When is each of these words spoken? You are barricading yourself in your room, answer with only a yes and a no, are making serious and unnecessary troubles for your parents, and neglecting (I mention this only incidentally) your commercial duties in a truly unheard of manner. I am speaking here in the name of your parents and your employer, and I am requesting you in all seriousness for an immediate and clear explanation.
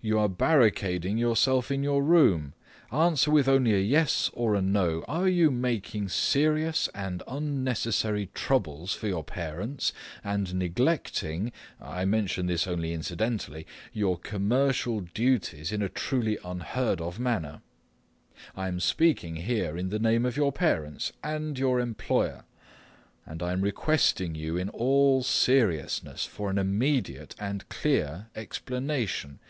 You 0.00 0.20
are 0.20 0.28
barricading 0.28 1.18
yourself 1.18 1.72
in 1.72 1.82
your 1.82 2.04
room, 2.04 2.54
answer 2.92 3.32
with 3.32 3.48
only 3.48 3.74
a 3.74 3.80
yes 3.80 4.30
and 4.36 4.46
a 4.56 4.62
no, 4.62 5.02
are 5.08 5.26
making 5.26 6.08
serious 6.10 6.88
and 6.94 7.20
unnecessary 7.26 8.30
troubles 8.32 8.94
for 8.94 9.08
your 9.08 9.24
parents, 9.24 9.92
and 10.22 10.54
neglecting 10.54 11.50
(I 11.80 12.04
mention 12.04 12.46
this 12.46 12.68
only 12.68 12.92
incidentally) 12.92 13.66
your 13.92 14.16
commercial 14.16 15.00
duties 15.00 15.72
in 15.72 15.82
a 15.82 15.88
truly 15.88 16.38
unheard 16.44 17.00
of 17.00 17.18
manner. 17.18 17.60
I 18.54 18.68
am 18.68 18.78
speaking 18.78 19.34
here 19.34 19.76
in 19.76 19.88
the 19.88 19.98
name 19.98 20.24
of 20.24 20.36
your 20.36 20.52
parents 20.52 21.12
and 21.24 21.58
your 21.58 21.80
employer, 21.80 22.44
and 23.26 23.42
I 23.42 23.50
am 23.50 23.62
requesting 23.62 24.36
you 24.36 24.56
in 24.56 24.68
all 24.68 25.24
seriousness 25.24 26.24
for 26.24 26.50
an 26.50 26.56
immediate 26.58 27.34
and 27.40 27.68
clear 27.68 28.28
explanation. 28.36 29.40